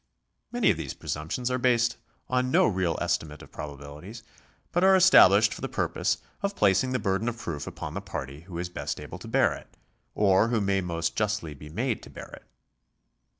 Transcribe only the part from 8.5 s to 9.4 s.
is best able to